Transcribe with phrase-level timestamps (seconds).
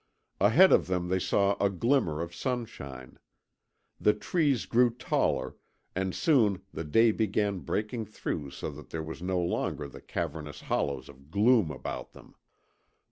[0.39, 3.19] Ahead of them they saw a glimmer of sunshine.
[3.99, 5.57] The trees grew taller,
[5.95, 10.61] and soon the day began breaking through so that there were no longer the cavernous
[10.61, 12.33] hollows of gloom about them.